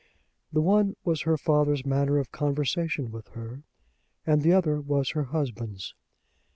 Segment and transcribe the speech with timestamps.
[0.51, 3.61] The one was her father's manner of conversation with her,
[4.25, 5.93] and the other was her husband's.